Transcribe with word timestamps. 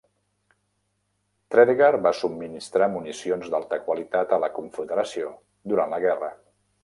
Tredegar 1.55 1.89
va 2.07 2.13
subministrar 2.21 2.87
municions 2.95 3.51
d'alta 3.55 3.79
qualitat 3.89 4.33
a 4.37 4.41
la 4.45 4.51
Confederació 4.57 5.33
durant 5.75 5.95
la 5.95 6.01
guerra. 6.07 6.33